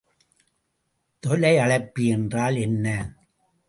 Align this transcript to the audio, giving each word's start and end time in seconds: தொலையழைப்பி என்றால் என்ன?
தொலையழைப்பி 1.23 2.05
என்றால் 2.07 2.55
என்ன? 2.55 2.87